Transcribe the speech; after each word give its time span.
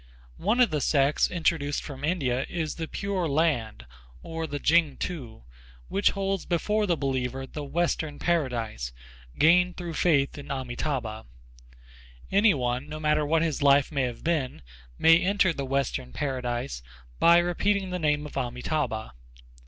One 0.39 0.59
of 0.59 0.71
the 0.71 0.81
sects 0.81 1.29
introduced 1.29 1.83
from 1.83 2.03
India 2.03 2.47
is 2.49 2.73
the 2.73 2.87
Pure 2.87 3.27
Land 3.29 3.85
or 4.23 4.47
the 4.47 4.57
Ching 4.57 4.97
T'u 4.97 5.43
which 5.89 6.09
holds 6.17 6.47
before 6.47 6.87
the 6.87 6.97
believer 6.97 7.45
the 7.45 7.63
"Western 7.63 8.17
Paradise" 8.17 8.93
gained 9.37 9.77
through 9.77 9.93
faith 9.93 10.39
in 10.39 10.47
Amitâbha. 10.49 11.27
Any 12.31 12.55
one, 12.55 12.89
no 12.89 12.99
matter 12.99 13.27
what 13.27 13.43
his 13.43 13.61
life 13.61 13.91
may 13.91 14.05
have 14.05 14.23
been, 14.23 14.63
may 14.97 15.21
enter 15.21 15.53
the 15.53 15.65
Western 15.65 16.13
Paradise 16.13 16.81
by 17.19 17.37
repeating 17.37 17.91
the 17.91 17.99
name 17.99 18.25
of 18.25 18.33
Amitâbha. 18.35 19.11